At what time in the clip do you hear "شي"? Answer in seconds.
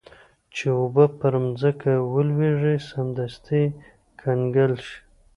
4.85-4.97